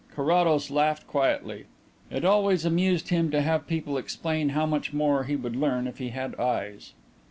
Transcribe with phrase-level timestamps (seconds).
[0.15, 1.65] Carrados laughed quietly.
[2.09, 5.99] It always amused him to have people explain how much more he would learn if
[5.99, 6.93] he had eyes.